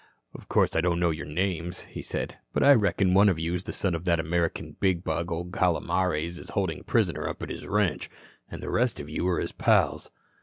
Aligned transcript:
"Of 0.33 0.49
course, 0.49 0.75
I 0.75 0.81
don't 0.81 0.99
know 0.99 1.11
your 1.11 1.27
names," 1.27 1.81
he 1.81 2.01
said, 2.01 2.39
"but 2.53 2.63
I 2.63 2.73
reckon 2.73 3.13
one 3.13 3.29
of 3.29 3.37
you 3.37 3.53
is 3.53 3.65
the 3.65 3.71
son 3.71 3.93
of 3.93 4.03
that 4.05 4.19
American 4.19 4.75
bigbug 4.79 5.29
old 5.31 5.51
Calomares 5.51 6.39
is 6.39 6.49
holding 6.49 6.81
prisoner 6.85 7.29
up 7.29 7.43
at 7.43 7.51
his 7.51 7.67
ranch. 7.67 8.09
And 8.49 8.63
the 8.63 8.71
rest 8.71 8.99
of 8.99 9.09
you 9.09 9.27
are 9.27 9.39
his 9.39 9.51
pals." 9.51 10.09